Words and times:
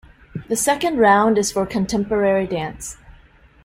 The 0.49 0.55
second 0.55 0.97
round 0.97 1.37
is 1.37 1.51
for 1.51 1.63
contemporary 1.67 2.47
dance. 2.47 2.97